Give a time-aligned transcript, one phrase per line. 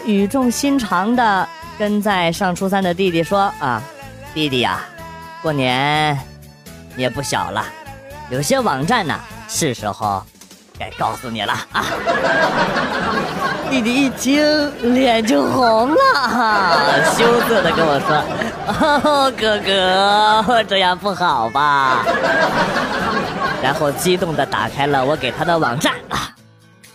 [0.00, 1.48] 语重心长的
[1.78, 3.82] 跟在上初三的弟弟说啊，
[4.32, 4.80] 弟弟呀，
[5.42, 6.18] 过年
[6.96, 7.64] 也不小了，
[8.30, 9.18] 有些网站呢
[9.48, 10.22] 是时候
[10.78, 11.84] 该告诉你了啊。
[13.70, 18.22] 弟弟一听脸就红了，羞涩的跟我说
[18.68, 22.04] ：“哦，哥哥，这样不好吧？”
[23.62, 26.30] 然后激动的打开了我给他的网站啊，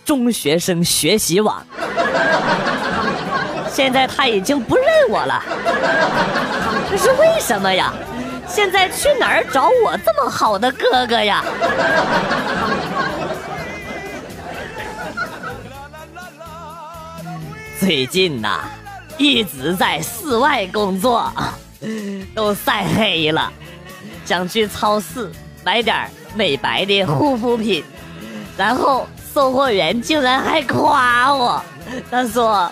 [0.04, 1.62] 中学生学习网。
[3.72, 5.42] 现在他已经不认我了，
[6.90, 7.92] 这是为什么呀？
[8.46, 11.44] 现在去哪儿找我这么好的哥哥呀？
[17.78, 18.60] 最近呐，
[19.16, 21.32] 一直在室外工作，
[22.34, 23.50] 都晒黑了，
[24.24, 25.30] 想去超市
[25.64, 27.84] 买点美白的护肤品，
[28.56, 31.64] 然后售货员竟然还夸我，
[32.10, 32.70] 他说：“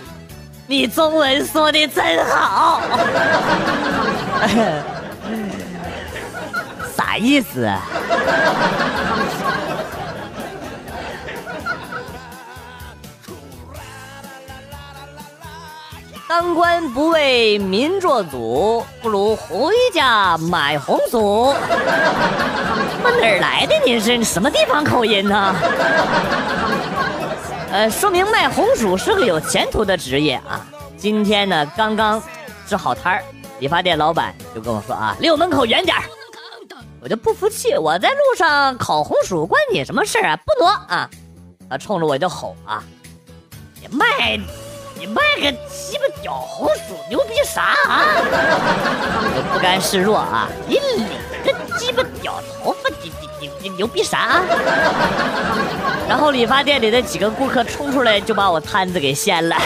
[0.70, 2.82] 你中文说的真好。
[6.94, 7.66] ”啥意思？
[16.28, 21.54] 当官不为民做主，不如回家买红薯。
[23.00, 23.74] 我哪来的？
[23.86, 25.54] 你是什么地方口音呢？
[27.70, 30.66] 呃，说明卖红薯是个有前途的职业啊。
[30.96, 32.22] 今天呢，刚刚
[32.66, 33.22] 支好摊儿，
[33.60, 36.02] 理发店老板就跟我说啊，离我门口远点儿。
[37.00, 40.36] 我就不服气，我在路上烤红薯，关你什么事啊？
[40.36, 41.08] 不挪啊！
[41.70, 42.82] 他冲着我就吼啊，
[43.80, 44.40] 你卖。
[45.00, 48.02] 你卖个鸡巴屌红薯，牛逼啥啊？
[48.18, 50.48] 我不甘示弱啊！
[50.66, 51.04] 你理
[51.44, 54.42] 个鸡巴屌头发，你你你牛逼啥？
[56.08, 59.56] 然后理发店里的几个顾客冲出来，就把我摊子给掀了。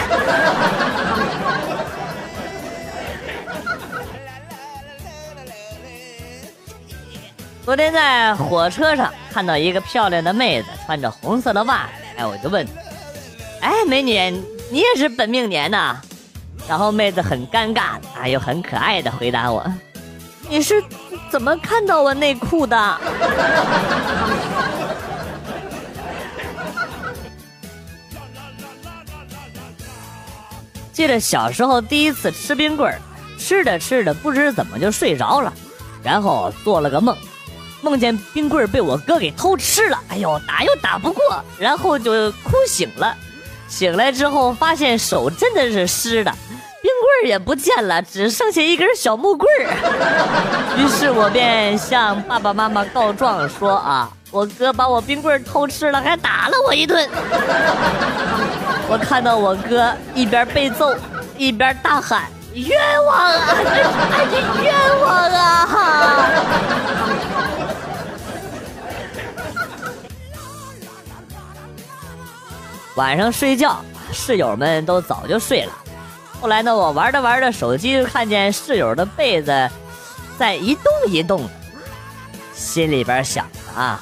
[7.65, 12.67] 昨天在火车上看到一个漂亮的妹子，穿着红色的袜子，哎，我就问，
[13.61, 14.13] 哎，美女。
[14.69, 15.95] 你也是本命年呐，
[16.67, 19.65] 然后妹子很尴尬啊，又很可爱的回答我
[20.49, 20.83] ：“你是
[21.33, 22.77] 怎么看到我内裤的？”
[30.93, 33.01] 记得小时候第一次吃冰棍儿，
[33.39, 35.51] 吃着吃着不知怎么就睡着了，
[36.03, 37.17] 然后做了个梦，
[37.81, 43.17] 梦见冰棍儿被我哥给偷吃了，哎呦打又打不过，然后就哭醒了。
[43.67, 46.31] 醒来之后，发现手真的是湿的，
[46.83, 49.63] 冰棍儿也不见了，只剩下一根小木棍儿。
[50.77, 57.09] 于是我便向爸爸妈妈告状说：“啊，我哥把我冰棍儿偷吃了，还打了我一顿。
[58.91, 60.93] ”我看到我哥一边被揍，
[61.37, 62.23] 一边大喊
[62.53, 63.55] ：“冤枉啊！
[64.29, 64.35] 你
[64.65, 66.29] 冤枉啊！”
[72.95, 73.77] 晚上睡觉，
[74.11, 75.71] 室友们都早就睡了。
[76.43, 79.69] 后来呢，我玩着玩着手机，就看见室友的被子
[80.37, 81.49] 在一动一动，
[82.53, 83.97] 心里边想啊，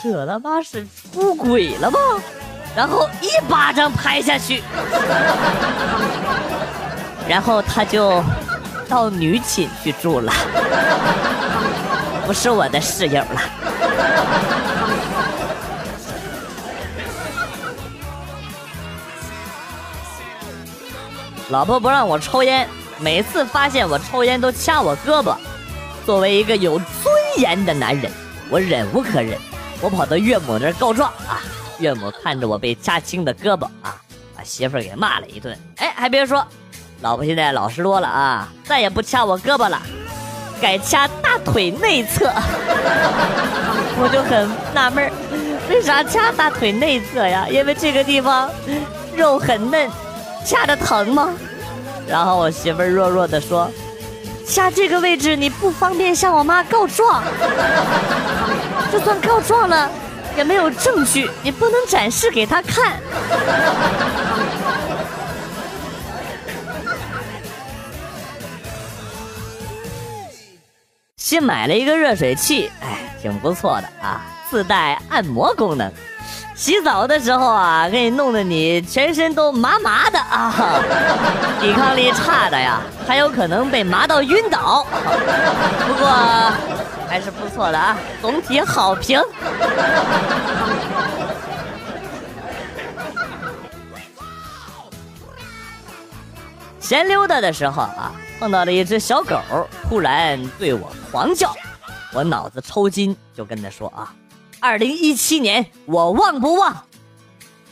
[0.00, 1.98] 这他妈是出轨了吗？
[2.76, 4.62] 然后一巴掌拍下去，
[7.28, 8.22] 然后他就
[8.88, 10.32] 到女寝去住了，
[12.24, 13.42] 不是我的室友了。
[21.52, 22.66] 老婆不让我抽烟，
[22.98, 25.36] 每次发现我抽烟都掐我胳膊。
[26.06, 26.86] 作为一个有尊
[27.36, 28.10] 严的男人，
[28.48, 29.38] 我忍无可忍，
[29.82, 31.42] 我跑到岳母那儿告状啊！
[31.78, 33.94] 岳母看着我被掐青的胳膊啊，
[34.34, 35.54] 把媳妇儿给骂了一顿。
[35.76, 36.42] 哎，还别说，
[37.02, 39.78] 老婆现在老实多了啊，再也不掐我胳膊了，
[40.58, 42.32] 改掐大腿内侧。
[44.00, 45.12] 我就很纳闷儿，
[45.68, 47.46] 为啥掐大腿内侧呀？
[47.50, 48.50] 因为这个地方
[49.14, 49.90] 肉很嫩。
[50.44, 51.30] 掐的疼吗？
[52.08, 53.70] 然后我媳妇儿弱弱的说
[54.46, 57.22] ：“掐这个位置你不方便向我妈告状，
[58.90, 59.88] 就算告状了，
[60.36, 63.00] 也没有证据，你不能展示给她看。”
[71.16, 75.90] 新买了一个热水器，哎，挺不错的啊，自带按摩功能。
[76.62, 80.54] 洗澡的时候啊，给你弄得你全身都麻麻的啊，
[81.60, 84.86] 抵抗力差的呀，还有可能被麻到晕倒。
[85.88, 86.08] 不过
[87.08, 89.20] 还是不错的啊，总体好评。
[96.78, 99.36] 闲溜达的时候啊，碰到了一只小狗，
[99.88, 101.52] 突然对我狂叫，
[102.12, 104.14] 我脑子抽筋，就跟他说啊
[104.62, 106.84] ：“二零一七年我忘不忘？”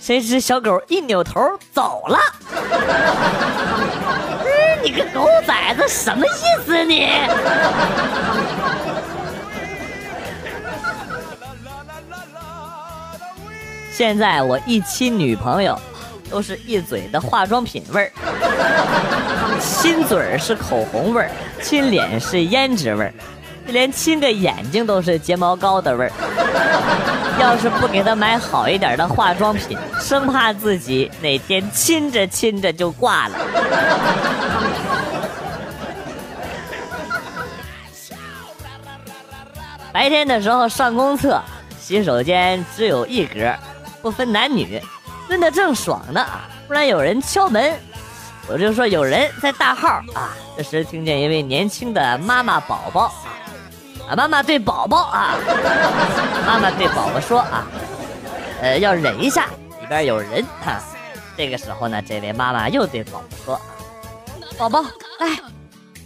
[0.01, 1.41] 谁知小狗一扭头
[1.73, 2.19] 走了。
[4.83, 7.07] 你个狗崽子，什么意思你？
[13.93, 15.79] 现在我一亲女朋友，
[16.29, 18.11] 都是一嘴的化妆品味儿，
[19.61, 21.31] 亲嘴儿是口红味儿，
[21.63, 23.15] 亲脸是胭脂味儿，
[23.71, 26.13] 连亲个眼睛都是睫毛膏的味儿。
[27.41, 33.39] 要是不给他买好一点的化妆品，生怕自己哪天亲着亲着就挂了。
[39.93, 41.43] 白天的时候上公厕，
[41.81, 43.53] 洗手间只有一格。
[44.03, 44.81] 不分男女，
[45.29, 46.49] 蹲得正爽呢啊！
[46.67, 47.75] 突然有人敲门，
[48.49, 50.31] 我就说有人在大号啊。
[50.57, 53.13] 这时听见一位年轻的妈妈宝宝啊，
[54.17, 55.35] 妈妈对宝宝啊，
[56.47, 57.67] 妈妈对宝宝说啊，
[58.61, 59.47] 呃，要忍一下，
[59.81, 60.81] 里边有人哈。
[61.37, 63.61] 这个时候呢，这位妈妈又对宝宝说
[64.59, 64.83] ：“宝宝，
[65.21, 65.39] 来，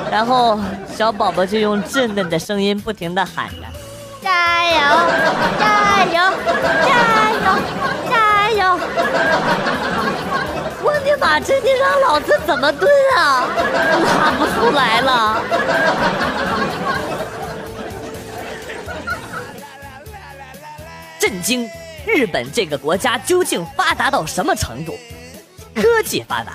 [0.09, 0.57] 然后
[0.95, 3.55] 小宝宝就用稚嫩的声音不停的喊着。
[4.21, 4.79] 加油！
[5.59, 6.13] 加油！
[6.85, 7.45] 加油！
[8.09, 8.79] 加油！
[11.03, 11.39] 你把！
[11.39, 13.47] 这你让老子怎么蹲啊？
[14.05, 15.41] 拉不出来了！
[21.19, 21.69] 震惊！
[22.05, 24.97] 日本这个国家究竟发达到什么程度？
[25.75, 26.53] 科技发达，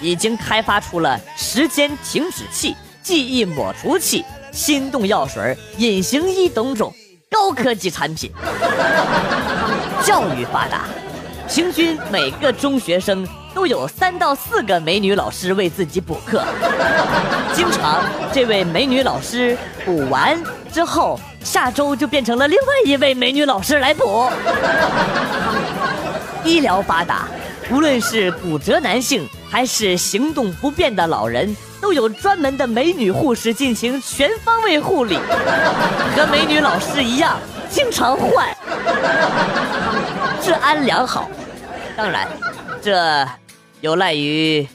[0.00, 6.92] 已经开发出了时间停止器、记忆抹除器、心动药水、隐形衣等种。
[7.30, 8.32] 高科技产品，
[10.04, 10.84] 教育发达，
[11.48, 16.42] 平均每个中学生都有三到四个美女老师为自己补课。
[17.54, 18.02] 经常，
[18.32, 20.36] 这位美女老师补完
[20.72, 24.28] 之后，下周就变成了另外一位美女老师来补。
[26.44, 27.28] 医疗发达，
[27.70, 31.56] 无论是骨折男性还是行动不便的老人。
[31.80, 35.18] 都有专门的美女护士进行全方位护理，
[36.16, 37.36] 和美女老师一样，
[37.68, 38.48] 经常换，
[40.40, 41.28] 治安良好。
[41.94, 42.26] 当然，
[42.80, 43.28] 这
[43.84, 44.66] 有赖于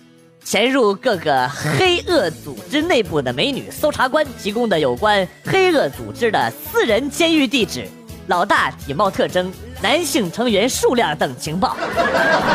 [0.44, 7.88] 潜入各个黑恶组织内部的美女搜查官提供的有关黑恶组织的私人监狱地址、
[8.28, 9.52] 老大体貌特征、
[9.82, 11.76] 男性成员数量等情报。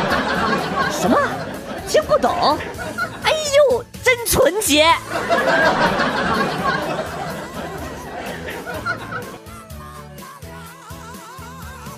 [0.92, 1.18] 什么？
[1.88, 2.56] 听不懂？
[3.24, 3.32] 哎
[3.72, 3.84] 呦！
[4.04, 4.86] 真纯洁。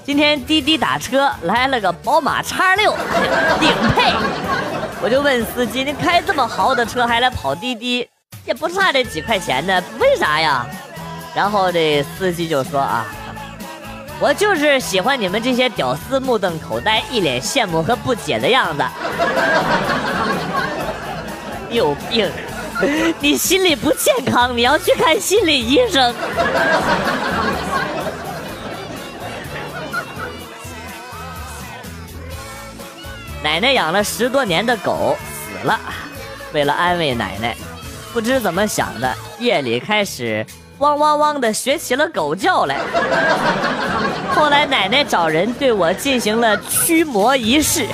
[0.07, 2.93] 今天滴滴打车来了个宝马叉六，
[3.59, 4.13] 顶配。
[5.03, 8.09] 我就问司机：“你开这么豪的车还来跑滴滴，
[8.45, 10.65] 也不差这几块钱呢，为啥呀？”
[11.35, 13.05] 然后这司机就说：“啊，
[14.21, 18.85] 我就是喜欢你们这些屌丝目瞪口呆、一脸羡慕和不解的样子。
[21.69, 22.31] ”有病！
[23.19, 26.15] 你心理不健康，你要去看心理医生。
[33.47, 35.79] 奶奶养了十多年的狗死了，
[36.53, 37.57] 为了安慰奶奶，
[38.13, 40.45] 不知怎么想的，夜里开始
[40.79, 42.77] 汪汪汪的学起了狗叫来。
[44.35, 47.87] 后来奶奶找人对我进行了驱魔仪式。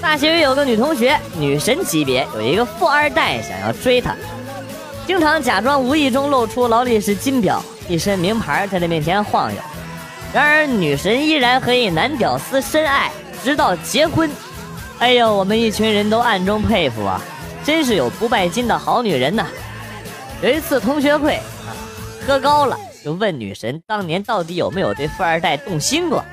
[0.00, 4.16] 大学有个女同学，女神级别，有一个富二代想要追她，
[5.06, 9.60] 经常假装无意中露出劳力士金表、一身名牌在她面前晃悠。
[10.32, 13.10] 然而女神依然和一男屌丝深爱，
[13.42, 14.30] 直到结婚。
[14.98, 17.20] 哎呦，我们一群人都暗中佩服啊，
[17.64, 19.46] 真是有不拜金的好女人呐。
[20.42, 21.40] 有一次同学会，
[22.26, 26.24] 喝高了，就问女神当年到底有没有对富二代动心过。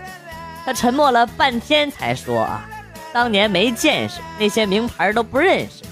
[0.65, 2.67] 她沉默了半天才说啊。
[3.13, 5.83] 当年没见识，那些名牌都不认识，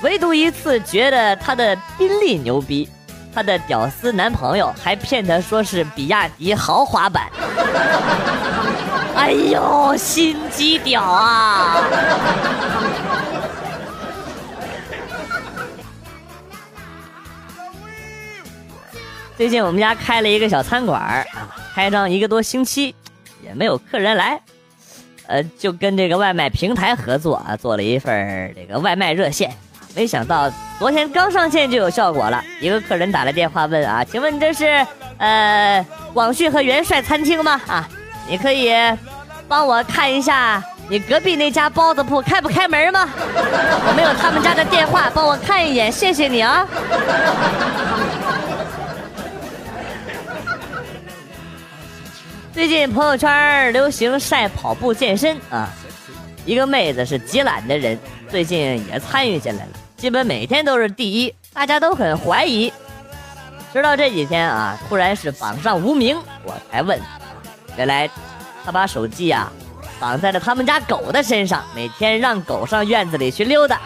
[0.00, 2.88] 唯独一次觉得他的宾利牛逼，
[3.36, 7.30] 他的屌丝男朋友还骗她说是比亚迪豪华版。
[9.14, 11.76] 哎呦，心机屌啊！
[19.36, 21.26] 最近我们家开了一个小餐馆啊，
[21.74, 22.94] 开张一个多星期，
[23.44, 24.40] 也没有客人来。
[25.26, 29.54] 呃，就跟这个外卖平台合作啊，做了一份这个外卖热线，
[29.96, 32.44] 没想到昨天刚上线就有效果了。
[32.60, 34.86] 一个客人打来电话问啊，请问这是
[35.16, 37.58] 呃广旭和元帅餐厅吗？
[37.66, 37.88] 啊，
[38.28, 38.70] 你可以
[39.48, 43.08] 帮我看一下你隔壁那家包子铺开不开门吗？
[43.16, 46.68] 我没有他们家的电话，帮我看一眼，谢谢你啊。
[52.52, 55.70] 最近朋友圈流行晒跑步健身啊，
[56.44, 57.98] 一个妹子是极懒的人，
[58.30, 62.70] 最近也参与进来了，基本每天都是第一，大家都很怀疑。
[63.72, 67.00] 直到这几天啊，突然是榜上无名，我才问，
[67.76, 68.08] 原来
[68.64, 69.50] 他把手机呀
[69.98, 73.80] 绑在了他们家狗的身上，每天让狗上院子里去溜达。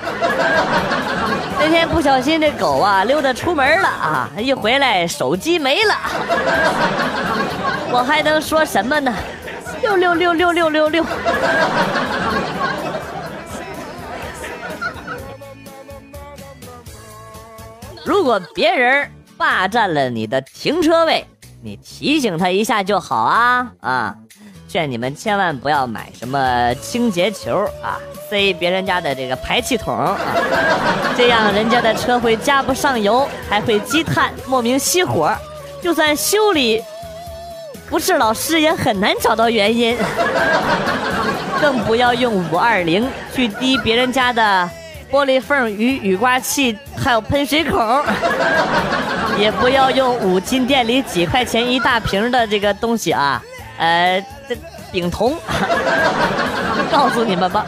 [1.61, 5.95] 那天不小心这狗啊溜达出门了啊，一回来手机没了。
[7.93, 9.15] 我还能说什么呢？
[9.81, 11.05] 六六六六六六六。
[18.21, 21.27] 如果别人霸占了你的停车位，
[21.63, 24.15] 你提醒他一下就好啊啊！
[24.69, 27.97] 劝你们千万不要买什么清洁球啊，
[28.29, 30.19] 塞别人家的这个排气筒啊，
[31.17, 35.35] 这样人家的车会加不上油，还会积碳，莫名熄火。
[35.81, 36.85] 就算修理。
[37.89, 39.97] 不是老师也很难找到原因，
[41.59, 44.71] 更不要用五二零去滴别人家的
[45.11, 48.03] 玻璃缝与雨刮器，还有喷水孔，
[49.39, 53.43] 也不要用五金店里几块钱一大瓶的这个东西啊，
[53.79, 54.57] 呃，这
[54.93, 55.37] 丙酮，
[56.91, 57.67] 告诉你们吧，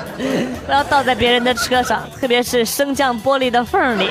[0.66, 4.10] 不要倒在别人的车上，特别是升降玻璃的缝里，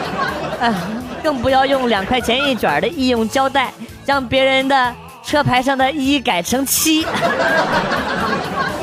[1.22, 3.72] 更不要用两块钱一卷的医用胶带。
[4.04, 4.92] 将别人的
[5.24, 7.06] 车牌上的一改成七，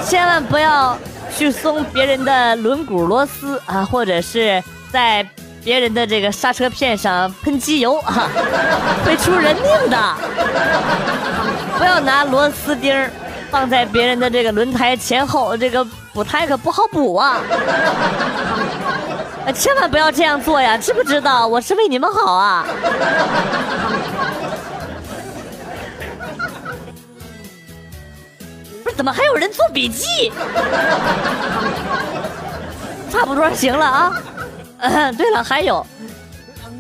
[0.01, 0.98] 千万不要
[1.36, 5.25] 去松别人的轮毂螺丝啊，或者是在
[5.63, 8.29] 别人的这个刹车片上喷机油啊，
[9.05, 9.98] 会出人命的。
[11.77, 12.93] 不要拿螺丝钉
[13.50, 17.38] 放在别人的这个轮胎前后，这个补胎可不好补啊！
[19.55, 21.48] 千万不要这样做呀，知不知道？
[21.48, 22.65] 我是为你们好啊。
[28.99, 30.29] 怎么还有人做笔记？
[33.09, 34.21] 差不多行了啊。
[34.79, 35.87] 嗯， 对了，还有，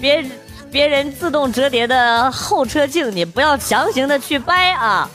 [0.01, 0.29] 别
[0.69, 5.09] 别人自动折叠的后车镜，你不要强行的去掰啊！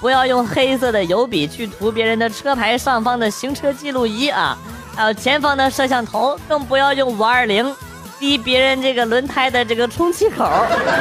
[0.00, 4.56] 不要用黑色的油笔去涂别人的车牌上方的行车记录仪啊！
[4.96, 7.70] 还有前方的摄像头，更不要用五二零
[8.18, 10.50] 滴别人这个轮胎的这个充气口。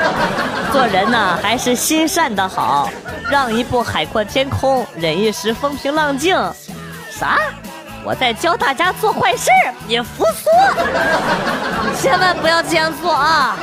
[0.72, 2.90] 做人呢，还是心善的好。
[3.30, 6.36] 让一步海阔天空，忍一时风平浪静。
[7.10, 7.40] 啥？
[8.04, 9.50] 我在教大家做坏事
[9.88, 10.48] 你服输？
[12.00, 13.58] 千万不要这样做啊！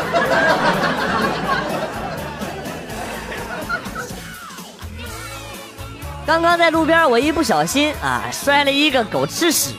[6.26, 9.70] 刚刚在路边，我一不小心啊，摔了一个狗吃屎，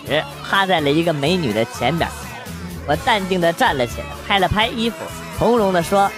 [0.50, 2.10] 趴在了一个美女的前边。
[2.88, 4.98] 我淡定的站了起来，拍了拍衣服，
[5.38, 6.12] 从容的说。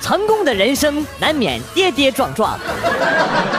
[0.00, 2.56] 成功的人生难免跌跌撞撞。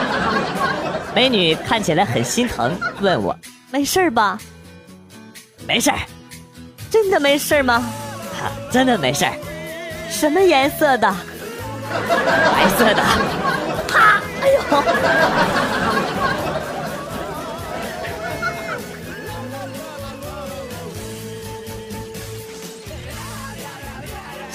[1.14, 3.36] 美女看起来很心疼，问我
[3.70, 4.38] 没事吧？
[5.66, 5.90] 没事，
[6.90, 7.84] 真的没事吗？
[8.70, 9.26] 真的没事。
[10.08, 11.14] 什么颜色的？
[11.90, 13.02] 白色的。
[13.88, 14.22] 啪！
[14.40, 14.58] 哎呦！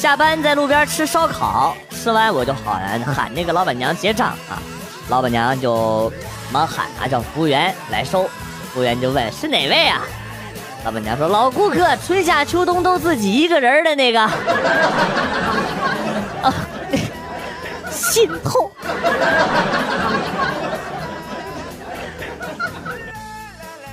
[0.03, 4.60] 下班在路边吃烧烤，吃完我就喊喊那个老板娘结账啊，
[5.07, 6.12] 老板娘就
[6.51, 8.24] 忙喊啊叫服务员来收，
[8.74, 10.01] 服务员就问是哪位啊？
[10.83, 14.19] 老板娘说老顾客，春夏秋冬都自己一个人的那个，
[16.43, 16.53] 啊，
[17.89, 18.69] 心痛。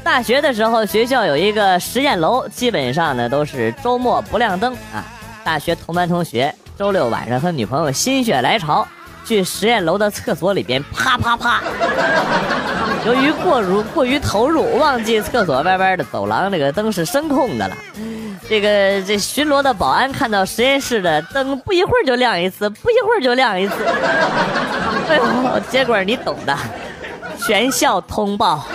[0.03, 5.07] 大学的时候学校有一个实验楼，基本上呢都是周末不亮灯啊。
[5.45, 8.87] 大学同班同学周六晚上和女朋友心血来潮
[9.25, 11.63] 去实验楼的厕所里边啪啪啪。
[13.07, 17.77] 由于过如过于投入，忘记厕所外边的走廊这个灯是声控的了。
[18.49, 23.75] 这个这巡逻的保安看到实验室的灯不一会儿就亮一次，不一会儿就亮一次。
[25.09, 26.57] 哎呦，结果你懂的，
[27.39, 28.67] 全校通报。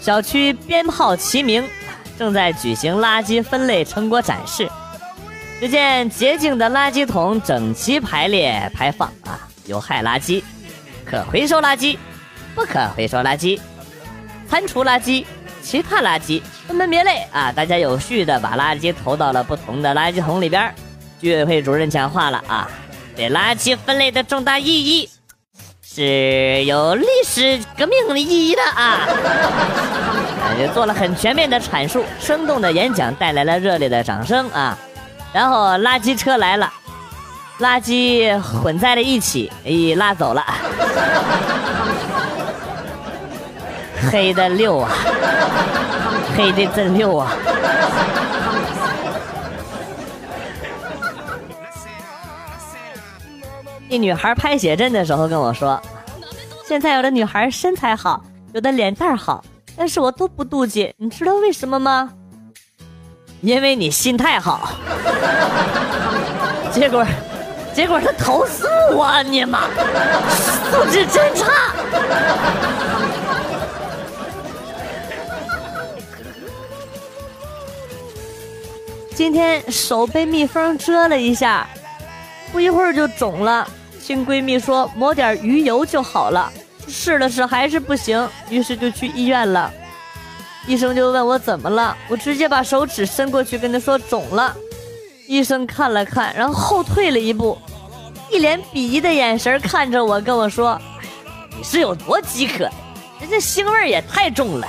[0.00, 1.62] 小区鞭炮齐鸣，
[2.18, 4.68] 正在举行垃圾分类成果展示。
[5.60, 10.42] 只见洁净的垃圾桶整齐排列排放啊，有害垃圾、
[11.04, 11.98] 可回收垃圾、
[12.54, 13.60] 不可回收垃圾、
[14.48, 15.26] 餐厨垃圾、
[15.62, 20.74] 其他垃圾分门别类啊，大家有序的把垃圾投到了不同的垃圾桶里边。
[21.20, 22.70] 居委会主任讲话了啊，
[23.14, 25.10] 这垃圾分类的重大意义
[25.82, 29.08] 是有历史革命的意义的啊，
[30.58, 34.76] 也做了很全面的阐述，生动的演讲带来了热烈的掌声啊。
[35.32, 36.70] 然后垃圾车来了，
[37.60, 40.44] 垃圾混在了一起，咦，拉走了，
[44.12, 44.90] 黑的溜啊，
[46.36, 47.32] 黑的真溜啊。
[53.88, 55.80] 一女孩拍写真的时候跟我说
[56.70, 58.22] ：“现在有的女孩身材好，
[58.52, 59.44] 有的脸蛋好，
[59.76, 62.12] 但是我都不妒忌，你知道为什么吗？
[63.40, 64.70] 因为你心态好。
[66.70, 67.04] 结果，
[67.74, 69.66] 结果他投诉我，你妈
[70.70, 71.74] 素质真差。
[79.16, 81.66] 今天手被蜜蜂蛰了一下，
[82.52, 83.68] 不一会儿就肿了。”
[84.02, 86.52] 听闺蜜说抹点鱼油就好了，
[86.88, 89.72] 试了试还是不行，于是就去医院了。
[90.66, 94.54] 医生就问我怎么了，我直接把手指伸过去跟他说肿了。
[95.26, 97.56] 医生看了看，然后后退了一步，
[98.30, 100.80] 一脸鄙夷的眼神看着我，跟我说
[101.56, 102.68] ：“你是有多饥渴？
[103.20, 104.68] 人家腥味也太重了。”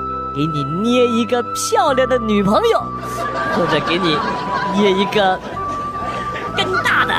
[0.33, 2.81] 给你捏一个漂亮的女朋友，
[3.55, 4.17] 或者给你
[4.73, 5.39] 捏一个
[6.55, 7.13] 更大的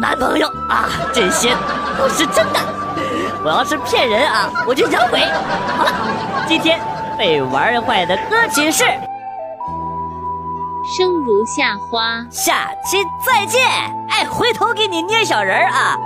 [0.00, 1.56] 男朋友啊，这些
[1.96, 2.60] 都是真的。
[3.44, 5.20] 我要是骗人啊，我就养鬼。
[5.76, 5.92] 好了，
[6.48, 6.80] 今天
[7.16, 8.82] 被玩坏的歌曲是
[10.96, 13.62] 《生如夏花》，下期再见。
[14.10, 15.96] 哎，回头给你捏小人儿啊。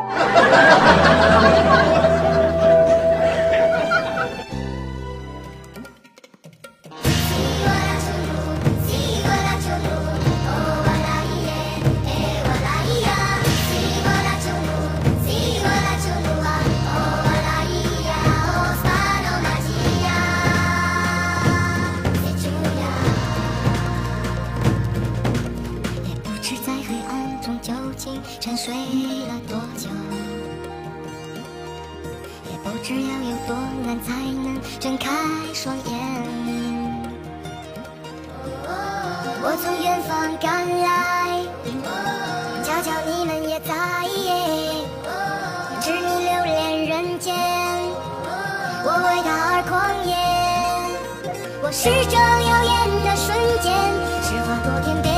[51.75, 53.73] 是这耀眼的瞬间，
[54.23, 55.12] 是划过天边